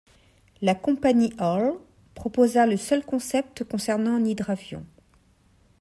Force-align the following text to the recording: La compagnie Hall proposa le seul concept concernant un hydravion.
La 0.63 0.73
compagnie 0.73 1.31
Hall 1.37 1.75
proposa 2.15 2.65
le 2.65 2.75
seul 2.75 3.05
concept 3.05 3.63
concernant 3.65 4.15
un 4.15 4.25
hydravion. 4.25 4.83